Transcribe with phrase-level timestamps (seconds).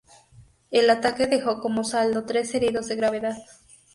[0.71, 3.35] El ataque dejó como saldo tres heridos de gravedad.